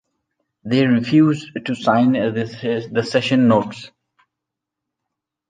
They 0.63 0.87
refused 0.87 1.63
to 1.63 1.75
sign 1.75 2.13
the 2.13 3.05
session 3.07 3.47
notes. 3.47 3.91